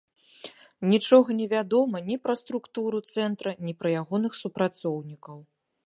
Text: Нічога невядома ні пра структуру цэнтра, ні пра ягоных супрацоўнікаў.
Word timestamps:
Нічога 0.93 1.29
невядома 1.41 2.01
ні 2.09 2.17
пра 2.25 2.33
структуру 2.41 2.97
цэнтра, 3.17 3.51
ні 3.69 3.73
пра 3.83 3.89
ягоных 4.01 4.31
супрацоўнікаў. 4.43 5.37